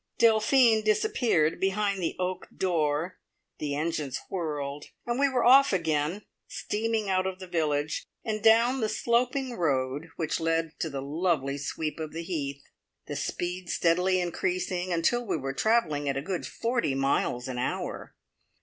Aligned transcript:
Delphine 0.17 0.81
disappeared 0.83 1.59
behind 1.59 2.01
the 2.01 2.15
oak 2.17 2.47
door, 2.57 3.19
the 3.59 3.75
engines 3.75 4.19
whirled, 4.31 4.85
and 5.05 5.19
we 5.19 5.29
were 5.29 5.43
off 5.45 5.71
again, 5.71 6.23
steaming 6.47 7.07
out 7.07 7.27
of 7.27 7.37
the 7.37 7.45
village, 7.45 8.07
and 8.25 8.41
down 8.41 8.79
the 8.81 8.89
sloping 8.89 9.53
road 9.55 10.09
which 10.15 10.39
led 10.39 10.71
to 10.79 10.89
the 10.89 11.03
lovely 11.03 11.59
sweep 11.59 11.99
of 11.99 12.13
the 12.13 12.23
heath, 12.23 12.63
the 13.05 13.15
speed 13.15 13.69
steadily 13.69 14.19
increasing, 14.19 14.91
until 14.91 15.23
we 15.23 15.37
were 15.37 15.53
travelling 15.53 16.09
at 16.09 16.17
a 16.17 16.21
good 16.23 16.47
forty 16.47 16.95
miles 16.95 17.47
an 17.47 17.59
hour. 17.59 18.15